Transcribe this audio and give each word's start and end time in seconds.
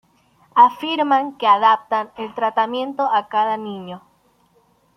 Afirman 0.61 1.37
que 1.37 1.45
adaptan 1.45 2.09
el 2.17 2.33
tratamiento 2.33 3.07
a 3.13 3.27
cada 3.27 3.55
niño. 3.55 4.01